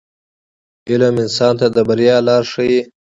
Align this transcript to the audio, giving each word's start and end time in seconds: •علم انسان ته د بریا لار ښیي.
•علم 0.89 1.15
انسان 1.23 1.53
ته 1.59 1.67
د 1.75 1.77
بریا 1.87 2.15
لار 2.27 2.43
ښیي. 2.51 2.79